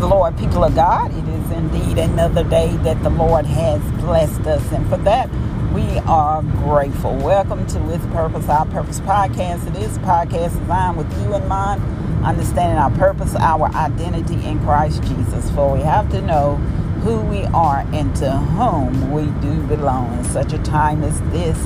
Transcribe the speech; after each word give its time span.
the 0.00 0.06
Lord, 0.06 0.38
people 0.38 0.64
of 0.64 0.74
God. 0.74 1.12
It 1.12 1.28
is 1.28 1.50
indeed 1.50 1.98
another 1.98 2.42
day 2.42 2.74
that 2.84 3.02
the 3.02 3.10
Lord 3.10 3.44
has 3.44 3.82
blessed 4.00 4.40
us, 4.46 4.72
and 4.72 4.88
for 4.88 4.96
that 4.98 5.28
we 5.74 5.98
are 6.06 6.42
grateful. 6.42 7.14
Welcome 7.16 7.66
to 7.66 7.78
With 7.80 8.10
Purpose, 8.10 8.48
Our 8.48 8.64
Purpose 8.64 8.98
podcast. 9.00 9.68
It 9.68 9.76
is 9.82 9.98
a 9.98 10.00
podcast 10.00 10.58
designed 10.58 10.96
with 10.96 11.12
you 11.20 11.34
in 11.34 11.46
mind, 11.46 11.82
understanding 12.24 12.78
our 12.78 12.90
purpose, 12.92 13.36
our 13.36 13.66
identity 13.74 14.42
in 14.42 14.58
Christ 14.60 15.02
Jesus. 15.02 15.50
For 15.50 15.70
we 15.70 15.80
have 15.80 16.10
to 16.12 16.22
know 16.22 16.56
who 17.04 17.20
we 17.20 17.44
are 17.44 17.86
and 17.92 18.16
to 18.16 18.30
whom 18.30 19.12
we 19.12 19.26
do 19.42 19.62
belong 19.64 20.16
in 20.16 20.24
such 20.24 20.54
a 20.54 20.58
time 20.60 21.04
as 21.04 21.20
this. 21.30 21.62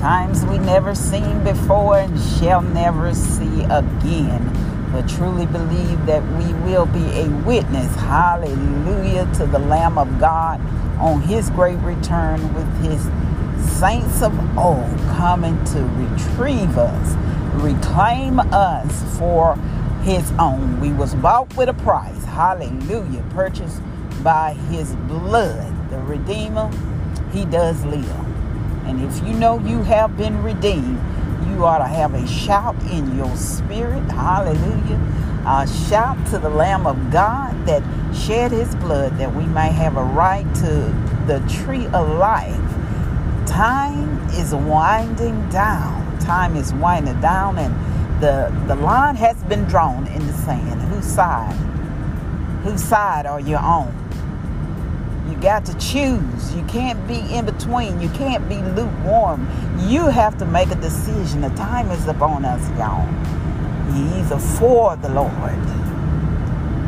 Times 0.00 0.44
we 0.46 0.58
never 0.58 0.96
seen 0.96 1.44
before 1.44 2.00
and 2.00 2.20
shall 2.20 2.60
never 2.60 3.14
see 3.14 3.62
again 3.70 4.67
but 4.92 5.08
truly 5.08 5.46
believe 5.46 6.06
that 6.06 6.22
we 6.38 6.52
will 6.64 6.86
be 6.86 7.04
a 7.20 7.28
witness, 7.46 7.94
hallelujah, 7.96 9.28
to 9.34 9.46
the 9.46 9.58
Lamb 9.58 9.98
of 9.98 10.18
God 10.18 10.60
on 10.98 11.20
his 11.22 11.50
great 11.50 11.78
return 11.78 12.54
with 12.54 12.84
his 12.84 13.02
saints 13.78 14.22
of 14.22 14.32
old 14.58 14.98
coming 15.16 15.62
to 15.66 15.82
retrieve 15.82 16.78
us, 16.78 17.14
reclaim 17.62 18.40
us 18.40 19.18
for 19.18 19.56
his 20.02 20.30
own. 20.38 20.80
We 20.80 20.92
was 20.92 21.14
bought 21.14 21.54
with 21.56 21.68
a 21.68 21.74
price, 21.74 22.24
hallelujah, 22.24 23.24
purchased 23.30 23.80
by 24.22 24.54
his 24.70 24.94
blood. 25.06 25.90
The 25.90 25.98
Redeemer, 25.98 26.70
he 27.32 27.44
does 27.44 27.84
live. 27.84 28.08
And 28.86 29.02
if 29.02 29.22
you 29.24 29.34
know 29.34 29.58
you 29.60 29.82
have 29.82 30.16
been 30.16 30.42
redeemed, 30.42 30.98
you 31.58 31.64
ought 31.64 31.78
to 31.78 31.88
have 31.88 32.14
a 32.14 32.24
shout 32.28 32.76
in 32.84 33.16
your 33.16 33.34
spirit. 33.36 34.04
Hallelujah. 34.12 35.00
A 35.44 35.66
shout 35.88 36.24
to 36.28 36.38
the 36.38 36.48
Lamb 36.48 36.86
of 36.86 37.10
God 37.10 37.66
that 37.66 37.82
shed 38.14 38.52
his 38.52 38.76
blood 38.76 39.18
that 39.18 39.34
we 39.34 39.44
might 39.46 39.72
have 39.72 39.96
a 39.96 40.04
right 40.04 40.46
to 40.54 41.24
the 41.26 41.40
tree 41.50 41.86
of 41.86 42.08
life. 42.16 42.56
Time 43.48 44.20
is 44.30 44.54
winding 44.54 45.48
down. 45.48 46.18
Time 46.20 46.54
is 46.54 46.72
winding 46.74 47.20
down, 47.20 47.58
and 47.58 47.74
the, 48.22 48.54
the 48.68 48.76
line 48.76 49.16
has 49.16 49.42
been 49.44 49.64
drawn 49.64 50.06
in 50.06 50.24
the 50.28 50.32
sand. 50.34 50.80
Whose 50.82 51.06
side? 51.06 51.54
Whose 52.62 52.84
side 52.84 53.26
are 53.26 53.40
you 53.40 53.56
on? 53.56 53.92
You 55.28 55.36
got 55.36 55.64
to 55.66 55.74
choose. 55.74 56.54
You 56.54 56.64
can't 56.64 57.06
be 57.06 57.18
in 57.34 57.44
between. 57.44 58.00
You 58.00 58.08
can't 58.10 58.48
be 58.48 58.56
lukewarm. 58.56 59.46
You 59.80 60.06
have 60.06 60.38
to 60.38 60.46
make 60.46 60.70
a 60.70 60.74
decision. 60.76 61.42
The 61.42 61.50
time 61.50 61.90
is 61.90 62.06
upon 62.06 62.44
us, 62.44 62.66
y'all. 62.78 63.06
You 63.94 64.04
either 64.16 64.38
for 64.38 64.96
the 64.96 65.08
Lord 65.10 65.58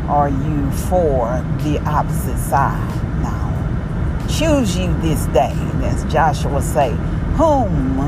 or 0.09 0.29
you 0.29 0.71
for 0.89 1.43
the 1.63 1.79
opposite 1.85 2.37
side. 2.37 3.21
Now, 3.21 4.27
choose 4.27 4.77
you 4.77 4.93
this 5.01 5.25
day, 5.27 5.53
as 5.83 6.03
Joshua 6.11 6.61
say, 6.61 6.91
whom 7.35 7.99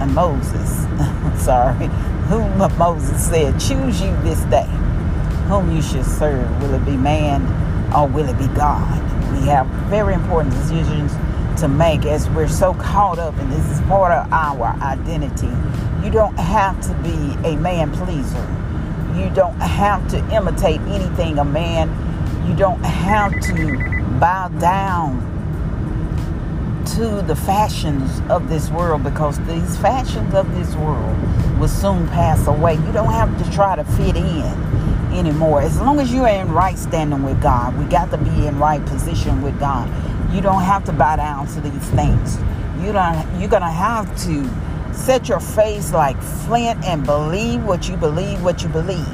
and 0.00 0.14
Moses, 0.14 0.84
sorry, 1.44 1.86
whom 2.28 2.58
Moses 2.78 3.28
said, 3.28 3.58
choose 3.58 4.00
you 4.00 4.14
this 4.22 4.40
day 4.44 4.68
whom 5.48 5.74
you 5.74 5.80
should 5.80 6.04
serve. 6.04 6.62
Will 6.62 6.74
it 6.74 6.84
be 6.84 6.96
man 6.96 7.42
or 7.94 8.06
will 8.06 8.28
it 8.28 8.38
be 8.38 8.46
God? 8.48 9.02
We 9.32 9.46
have 9.46 9.66
very 9.88 10.14
important 10.14 10.54
decisions 10.54 11.12
to 11.60 11.68
make 11.68 12.04
as 12.04 12.28
we're 12.30 12.48
so 12.48 12.74
caught 12.74 13.18
up, 13.18 13.36
and 13.38 13.50
this 13.50 13.64
is 13.70 13.80
part 13.82 14.12
of 14.12 14.32
our 14.32 14.76
identity. 14.82 15.48
You 16.04 16.10
don't 16.10 16.38
have 16.38 16.80
to 16.82 16.94
be 17.02 17.48
a 17.48 17.56
man 17.56 17.90
pleaser. 17.92 18.46
You 19.18 19.30
don't 19.30 19.58
have 19.60 20.06
to 20.10 20.18
imitate 20.34 20.80
anything 20.82 21.38
a 21.38 21.44
man. 21.44 21.88
You 22.48 22.54
don't 22.54 22.82
have 22.84 23.32
to 23.32 24.18
bow 24.20 24.48
down 24.60 25.24
to 26.96 27.22
the 27.22 27.36
fashions 27.36 28.22
of 28.30 28.48
this 28.48 28.70
world 28.70 29.02
because 29.04 29.38
these 29.46 29.76
fashions 29.78 30.34
of 30.34 30.54
this 30.54 30.74
world 30.76 31.16
will 31.58 31.68
soon 31.68 32.06
pass 32.08 32.46
away. 32.46 32.74
You 32.74 32.92
don't 32.92 33.12
have 33.12 33.36
to 33.44 33.50
try 33.52 33.76
to 33.76 33.84
fit 33.84 34.16
in 34.16 34.67
anymore. 35.12 35.60
As 35.60 35.80
long 35.80 36.00
as 36.00 36.12
you're 36.12 36.28
in 36.28 36.50
right 36.52 36.78
standing 36.78 37.22
with 37.22 37.40
God, 37.42 37.76
we 37.78 37.84
got 37.86 38.10
to 38.10 38.18
be 38.18 38.46
in 38.46 38.58
right 38.58 38.84
position 38.86 39.42
with 39.42 39.58
God. 39.58 39.88
You 40.32 40.40
don't 40.40 40.62
have 40.62 40.84
to 40.84 40.92
bow 40.92 41.16
down 41.16 41.46
to 41.48 41.60
these 41.60 41.88
things. 41.90 42.38
You 42.80 42.92
don't. 42.92 43.40
You're 43.40 43.50
gonna 43.50 43.70
have 43.70 44.06
to 44.24 44.48
set 44.94 45.28
your 45.28 45.40
face 45.40 45.92
like 45.92 46.20
flint 46.22 46.84
and 46.84 47.04
believe 47.04 47.64
what 47.64 47.88
you 47.88 47.96
believe. 47.96 48.42
What 48.42 48.62
you 48.62 48.68
believe. 48.68 49.06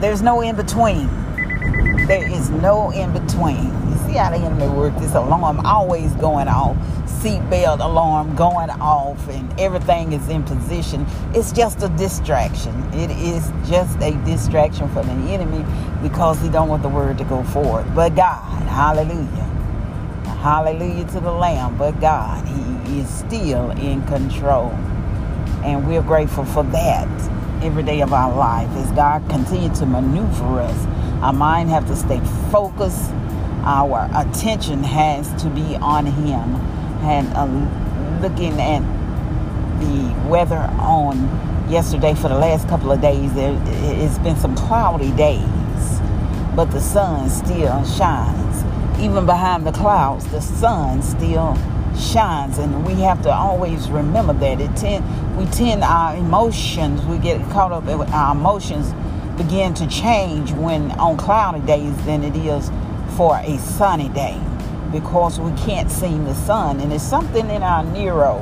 There's 0.00 0.22
no 0.22 0.40
in 0.40 0.56
between. 0.56 1.08
There 2.10 2.28
is 2.28 2.50
no 2.50 2.90
in 2.90 3.12
between. 3.12 3.66
You 3.88 3.96
see 4.04 4.14
how 4.14 4.30
the 4.30 4.38
enemy 4.38 4.66
works. 4.66 5.00
This 5.00 5.14
alarm 5.14 5.60
always 5.64 6.12
going 6.14 6.48
off 6.48 6.76
seatbelt 7.20 7.84
alarm 7.84 8.34
going 8.34 8.70
off 8.70 9.28
and 9.28 9.60
everything 9.60 10.14
is 10.14 10.26
in 10.30 10.42
position. 10.42 11.06
It's 11.34 11.52
just 11.52 11.82
a 11.82 11.88
distraction. 11.90 12.74
It 12.94 13.10
is 13.10 13.52
just 13.68 14.00
a 14.00 14.12
distraction 14.24 14.88
for 14.88 15.02
the 15.02 15.12
enemy 15.12 15.64
because 16.02 16.40
he 16.40 16.48
don't 16.48 16.68
want 16.68 16.82
the 16.82 16.88
word 16.88 17.18
to 17.18 17.24
go 17.24 17.44
forward. 17.44 17.94
But 17.94 18.16
God, 18.16 18.62
hallelujah. 18.62 19.44
Hallelujah 20.40 21.04
to 21.08 21.20
the 21.20 21.30
Lamb. 21.30 21.76
But 21.76 22.00
God, 22.00 22.46
He 22.88 23.00
is 23.00 23.08
still 23.08 23.70
in 23.72 24.02
control. 24.06 24.70
And 25.62 25.86
we're 25.86 26.02
grateful 26.02 26.46
for 26.46 26.62
that 26.64 27.06
every 27.62 27.82
day 27.82 28.00
of 28.00 28.14
our 28.14 28.34
life 28.34 28.70
as 28.78 28.90
God 28.92 29.28
continues 29.28 29.78
to 29.80 29.86
maneuver 29.86 30.60
us. 30.60 30.99
Our 31.22 31.32
mind 31.32 31.70
have 31.70 31.86
to 31.88 31.96
stay 31.96 32.20
focused. 32.50 33.10
Our 33.62 34.08
attention 34.14 34.82
has 34.82 35.30
to 35.42 35.50
be 35.50 35.76
on 35.76 36.06
Him 36.06 36.56
and 37.02 37.28
uh, 37.34 38.20
looking 38.20 38.60
at 38.60 38.80
the 39.80 40.28
weather 40.28 40.58
on 40.78 41.16
yesterday 41.70 42.14
for 42.14 42.28
the 42.28 42.34
last 42.38 42.68
couple 42.68 42.92
of 42.92 43.00
days, 43.00 43.32
there, 43.34 43.58
it's 43.66 44.18
been 44.18 44.36
some 44.36 44.54
cloudy 44.54 45.10
days, 45.12 46.00
but 46.54 46.66
the 46.66 46.80
sun 46.80 47.30
still 47.30 47.84
shines. 47.84 48.64
Even 49.00 49.24
behind 49.24 49.66
the 49.66 49.72
clouds, 49.72 50.26
the 50.26 50.40
sun 50.40 51.02
still 51.02 51.56
shines, 51.98 52.58
and 52.58 52.86
we 52.86 52.94
have 52.94 53.22
to 53.22 53.30
always 53.30 53.88
remember 53.88 54.34
that. 54.34 54.60
It 54.60 54.76
tend, 54.76 55.04
we 55.38 55.46
tend 55.46 55.82
our 55.82 56.16
emotions, 56.16 57.04
we 57.06 57.18
get 57.18 57.40
caught 57.50 57.72
up 57.72 57.84
with 57.84 58.10
our 58.10 58.34
emotions 58.34 58.92
begin 59.40 59.72
to 59.72 59.86
change 59.86 60.52
when 60.52 60.90
on 60.92 61.16
cloudy 61.16 61.60
days 61.60 61.96
than 62.04 62.22
it 62.22 62.36
is 62.36 62.70
for 63.16 63.38
a 63.38 63.56
sunny 63.56 64.10
day 64.10 64.38
because 64.92 65.40
we 65.40 65.50
can't 65.52 65.90
see 65.90 66.18
the 66.18 66.34
sun. 66.34 66.78
And 66.80 66.92
it's 66.92 67.02
something 67.02 67.48
in 67.48 67.62
our 67.62 67.82
neuro 67.82 68.36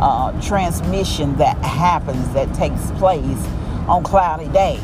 uh, 0.00 0.32
transmission 0.40 1.36
that 1.36 1.56
happens, 1.58 2.28
that 2.34 2.52
takes 2.54 2.90
place 2.98 3.46
on 3.86 4.02
cloudy 4.02 4.48
days. 4.48 4.82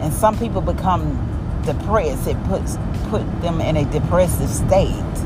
And 0.00 0.12
some 0.12 0.38
people 0.38 0.60
become 0.60 1.18
depressed. 1.66 2.28
It 2.28 2.42
puts 2.44 2.76
put 3.08 3.24
them 3.42 3.60
in 3.60 3.76
a 3.76 3.84
depressive 3.90 4.48
state 4.48 5.16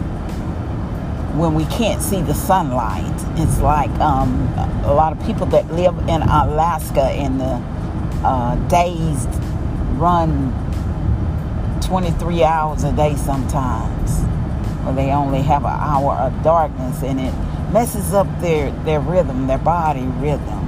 when 1.37 1.55
we 1.55 1.67
can't 1.67 2.01
see 2.01 2.23
the 2.23 2.33
sunlight. 2.33 3.13
It's 3.37 3.61
like 3.61 3.91
um, 4.01 4.49
a 4.85 4.95
lot 4.95 5.13
of 5.13 5.23
people 5.27 5.45
that 5.47 5.71
live 5.71 5.99
in 6.09 6.23
Alaska 6.23 7.13
in 7.15 7.37
the 7.37 7.63
uh, 8.25 8.57
days 8.69 9.27
run 9.97 10.53
23 11.83 12.43
hours 12.43 12.83
a 12.85 12.93
day 12.93 13.15
sometimes 13.17 14.25
or 14.87 14.93
they 14.93 15.11
only 15.13 15.43
have 15.43 15.65
an 15.65 15.79
hour 15.81 16.13
of 16.15 16.43
darkness 16.43 17.03
and 17.03 17.21
it 17.21 17.33
messes 17.73 18.13
up 18.13 18.27
their, 18.41 18.71
their 18.85 19.01
rhythm, 19.01 19.47
their 19.47 19.59
body 19.59 20.03
rhythm. 20.03 20.61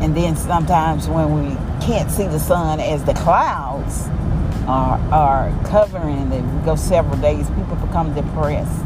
And 0.00 0.16
then 0.16 0.36
sometimes 0.36 1.08
when 1.08 1.34
we 1.34 1.54
can't 1.84 2.10
see 2.10 2.26
the 2.26 2.38
sun 2.38 2.80
as 2.80 3.04
the 3.04 3.14
clouds 3.14 4.06
are, 4.68 4.98
are 5.12 5.64
covering 5.64 6.30
it, 6.32 6.42
we 6.42 6.64
go 6.64 6.76
several 6.76 7.16
days, 7.20 7.48
people 7.50 7.76
become 7.76 8.14
depressed. 8.14 8.84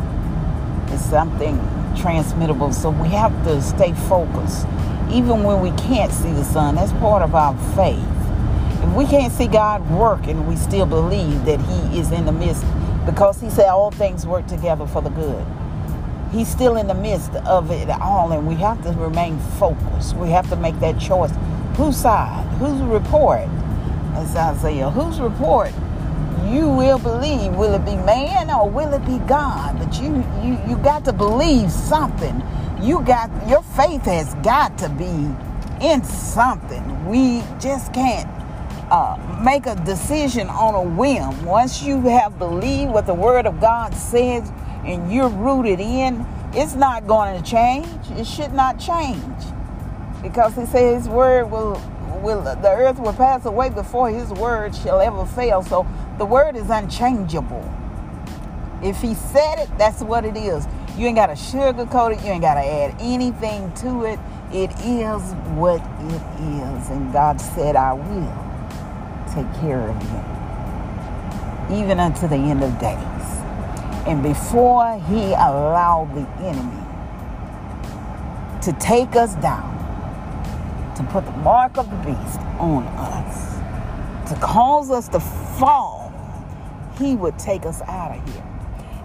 It's 0.89 1.05
something 1.05 1.57
transmittable. 1.97 2.73
So 2.73 2.91
we 2.91 3.09
have 3.09 3.33
to 3.45 3.61
stay 3.61 3.93
focused. 4.09 4.67
Even 5.13 5.45
when 5.45 5.61
we 5.61 5.71
can't 5.73 6.13
see 6.13 6.33
the 6.33 6.45
sun, 6.45 6.77
that's 6.77 6.93
part 6.95 7.23
of 7.23 7.35
our 7.35 7.57
faith. 7.77 8.05
If 8.83 8.95
we 8.95 9.07
can't 9.07 9.33
see 9.33 9.47
God 9.47 9.89
working, 9.91 10.47
we 10.47 10.57
still 10.57 10.87
believe 10.87 11.45
that 11.45 11.61
He 11.61 11.99
is 11.99 12.13
in 12.13 12.27
the 12.27 12.33
midst 12.33 12.65
because 13.07 13.41
he 13.41 13.51
said 13.51 13.69
all 13.69 13.91
things 13.91 14.27
work 14.27 14.47
together 14.47 14.87
for 14.87 15.03
the 15.03 15.11
good. 15.11 15.45
He's 16.31 16.49
still 16.49 16.77
in 16.77 16.87
the 16.87 16.95
midst 16.95 17.35
of 17.35 17.71
it 17.71 17.89
all, 17.91 18.33
and 18.33 18.47
we 18.47 18.55
have 18.57 18.83
to 18.85 18.91
remain 18.93 19.39
focused. 19.59 20.17
We 20.17 20.31
have 20.31 20.49
to 20.51 20.57
make 20.57 20.79
that 20.81 21.01
choice. 21.01 21.33
Whose 21.77 21.97
side? 21.97 22.47
Whose 22.59 22.81
report? 22.83 23.49
As 24.15 24.35
Isaiah, 24.37 24.91
whose 24.91 25.21
report 25.21 25.73
you 26.47 26.69
will 26.69 26.99
believe? 26.99 27.55
Will 27.55 27.75
it 27.75 27.85
be 27.85 27.97
man 27.97 28.51
or 28.51 28.69
will 28.69 28.93
it 28.93 29.05
be 29.07 29.19
God? 29.27 29.79
But 29.79 30.01
you 30.01 30.25
you 30.43 30.59
you 30.69 30.77
got 30.79 31.05
to 31.07 31.13
believe 31.13 31.71
something. 31.71 32.43
You 32.83 33.01
got 33.03 33.31
your 33.49 33.63
faith 33.63 34.03
has 34.03 34.35
got 34.43 34.77
to 34.79 34.89
be 34.89 35.31
in 35.87 36.03
something. 36.03 37.07
We 37.07 37.43
just 37.61 37.93
can't 37.93 38.29
uh, 38.91 39.17
make 39.45 39.67
a 39.67 39.77
decision 39.85 40.49
on 40.49 40.75
a 40.75 40.83
whim. 40.83 41.45
Once 41.45 41.81
you 41.81 42.01
have 42.03 42.41
believed 42.41 42.91
what 42.91 43.07
the 43.07 43.15
Word 43.15 43.47
of 43.47 43.61
God 43.61 43.95
says 43.95 44.51
and 44.85 45.13
you're 45.13 45.29
rooted 45.29 45.79
in, 45.79 46.27
it's 46.55 46.75
not 46.75 47.07
going 47.07 47.41
to 47.41 47.49
change. 47.49 47.87
It 48.17 48.27
should 48.27 48.53
not 48.53 48.81
change 48.81 49.23
because 50.21 50.57
He 50.57 50.67
says 50.67 51.05
His 51.05 51.09
Word 51.09 51.53
will 51.53 51.81
will 52.21 52.43
the 52.43 52.71
earth 52.71 52.99
will 52.99 53.13
pass 53.13 53.45
away 53.45 53.71
before 53.71 54.11
His 54.11 54.31
Word 54.31 54.75
shall 54.75 55.01
ever 55.01 55.25
fail. 55.25 55.63
So 55.63 55.87
the 56.19 56.27
Word 56.27 56.57
is 56.57 56.69
unchangeable. 56.69 57.73
If 58.83 59.01
He 59.01 59.15
said 59.15 59.61
it, 59.61 59.69
that's 59.79 60.03
what 60.03 60.25
it 60.25 60.37
is. 60.37 60.67
You 60.97 61.07
ain't 61.07 61.17
got 61.17 61.27
to 61.27 61.33
sugarcoat 61.33 62.19
it. 62.19 62.25
You 62.25 62.33
ain't 62.33 62.43
got 62.43 62.55
to 62.55 62.61
add 62.61 62.95
anything 63.01 63.73
to 63.77 64.05
it. 64.05 64.19
It 64.53 64.71
is 64.85 65.23
what 65.57 65.81
it 66.01 66.23
is. 66.43 66.91
And 66.91 67.13
God 67.13 67.41
said, 67.41 67.77
I 67.77 67.95
will 67.95 68.53
take 69.35 69.51
care 69.61 69.89
of 69.89 70.03
you, 71.71 71.77
even 71.83 71.99
unto 71.99 72.29
the 72.29 72.37
end 72.37 72.63
of 72.63 72.79
days. 72.79 72.99
And 74.07 74.23
before 74.23 74.99
he 75.09 75.33
allowed 75.33 76.11
the 76.15 76.29
enemy 76.45 76.87
to 78.63 78.73
take 78.75 79.17
us 79.17 79.35
down, 79.37 79.73
to 80.97 81.03
put 81.05 81.25
the 81.25 81.33
mark 81.39 81.79
of 81.79 81.89
the 81.91 81.97
beast 81.97 82.41
on 82.59 82.85
us, 82.99 84.29
to 84.29 84.39
cause 84.41 84.91
us 84.91 85.09
to 85.09 85.21
fall, 85.21 86.13
he 86.99 87.17
would 87.17 87.39
take 87.39 87.65
us 87.65 87.81
out 87.83 88.17
of 88.19 88.35
here. 88.35 88.52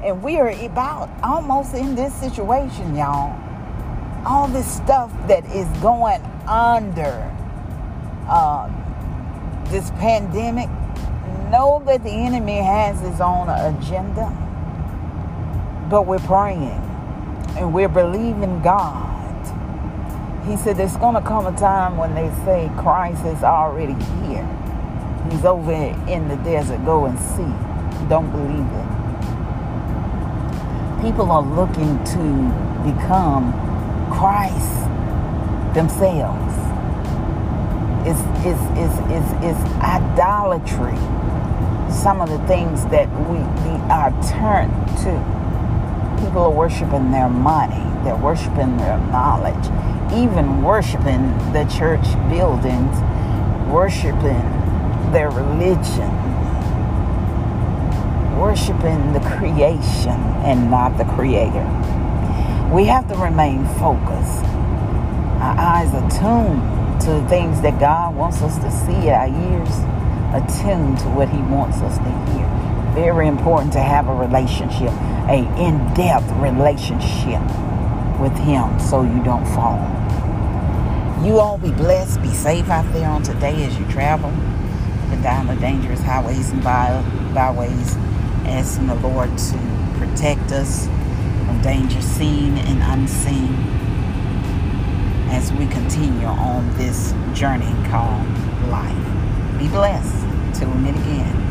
And 0.03 0.21
we 0.23 0.37
are 0.37 0.49
about 0.49 1.09
almost 1.23 1.73
in 1.73 1.95
this 1.95 2.13
situation, 2.15 2.95
y'all. 2.95 3.35
All 4.25 4.47
this 4.47 4.67
stuff 4.67 5.11
that 5.27 5.45
is 5.45 5.67
going 5.79 6.21
under. 6.47 7.33
Uh, 8.27 8.69
this 9.69 9.89
pandemic, 9.91 10.69
know 11.49 11.81
that 11.85 12.03
the 12.03 12.09
enemy 12.09 12.57
has 12.57 12.99
his 13.01 13.21
own 13.21 13.49
agenda. 13.49 14.35
But 15.89 16.05
we're 16.05 16.19
praying 16.19 16.83
and 17.57 17.73
we're 17.73 17.89
believing 17.89 18.61
God. 18.61 19.05
He 20.45 20.55
said 20.57 20.77
there's 20.77 20.97
going 20.97 21.15
to 21.15 21.21
come 21.21 21.45
a 21.45 21.57
time 21.57 21.97
when 21.97 22.13
they 22.13 22.29
say 22.45 22.71
Christ 22.77 23.25
is 23.25 23.43
already 23.43 23.93
here. 24.25 24.47
He's 25.29 25.43
over 25.43 25.71
in 25.71 26.27
the 26.27 26.37
desert. 26.37 26.83
Go 26.85 27.05
and 27.05 27.17
see. 27.19 28.07
Don't 28.07 28.31
believe 28.31 28.65
it. 28.65 28.96
People 31.01 31.31
are 31.31 31.43
looking 31.43 32.03
to 32.03 32.23
become 32.83 33.53
Christ 34.11 34.85
themselves 35.73 36.57
is 38.07 38.19
is 38.45 38.59
is 38.79 38.93
is 39.11 39.27
is 39.43 39.57
idolatry. 39.81 40.97
Some 41.91 42.21
of 42.21 42.29
the 42.29 42.39
things 42.47 42.85
that 42.87 43.09
we, 43.29 43.37
we 43.37 43.75
are 43.91 44.11
turned 44.23 44.71
to. 45.03 46.23
People 46.23 46.43
are 46.43 46.51
worshiping 46.51 47.11
their 47.11 47.29
money. 47.29 47.83
They're 48.03 48.15
worshiping 48.15 48.77
their 48.77 48.97
knowledge. 49.11 49.65
Even 50.13 50.63
worshiping 50.63 51.29
the 51.53 51.65
church 51.77 52.05
buildings. 52.29 52.95
Worshiping 53.71 54.45
their 55.11 55.29
religion. 55.29 56.11
Worshiping 58.37 59.13
the 59.13 59.19
creation 59.37 60.19
and 60.45 60.69
not 60.69 60.97
the 60.97 61.05
creator. 61.05 61.65
We 62.73 62.85
have 62.85 63.07
to 63.09 63.15
remain 63.15 63.65
focused. 63.79 64.45
Our 65.41 65.57
eyes 65.57 65.93
are 65.93 66.09
tuned 66.09 67.01
to 67.01 67.11
the 67.11 67.27
things 67.29 67.61
that 67.61 67.79
God 67.79 68.15
wants 68.15 68.41
us 68.41 68.57
to 68.59 68.71
see, 68.71 69.09
our 69.09 69.27
ears 69.27 69.69
attuned 70.33 70.99
to 70.99 71.09
what 71.09 71.29
He 71.29 71.41
wants 71.43 71.77
us 71.81 71.97
to 71.97 72.33
hear. 72.33 72.47
Very 72.93 73.27
important 73.27 73.73
to 73.73 73.79
have 73.79 74.07
a 74.07 74.13
relationship, 74.13 74.91
a 75.29 75.45
in-depth 75.57 76.29
relationship 76.37 77.41
with 78.19 78.37
Him 78.37 78.79
so 78.79 79.03
you 79.03 79.23
don't 79.23 79.45
fall. 79.53 79.79
You 81.25 81.39
all 81.39 81.57
be 81.57 81.71
blessed, 81.71 82.21
be 82.21 82.33
safe 82.33 82.69
out 82.69 82.91
there 82.93 83.09
on 83.09 83.23
today 83.23 83.65
as 83.65 83.77
you 83.77 83.85
travel 83.91 84.31
down 85.23 85.47
the 85.47 85.55
dangerous 85.55 86.01
highways 86.01 86.51
and 86.51 86.63
by, 86.63 87.01
byways, 87.33 87.95
asking 88.47 88.87
the 88.87 88.95
Lord 88.95 89.37
to 89.37 89.57
protect 89.97 90.51
us 90.51 90.87
from 91.45 91.61
danger 91.61 92.01
seen 92.01 92.57
and 92.57 92.81
unseen 92.83 93.53
as 95.29 95.51
we 95.53 95.67
continue 95.67 96.25
on 96.25 96.75
this 96.77 97.13
journey 97.33 97.73
called 97.89 98.27
life. 98.69 99.59
Be 99.59 99.67
blessed. 99.67 100.25
Till 100.57 100.69
we 100.71 100.77
meet 100.79 100.95
again. 100.95 101.46